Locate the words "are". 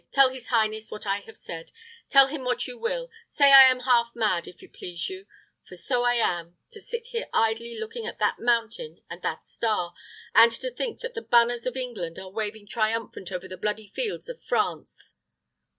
12.17-12.31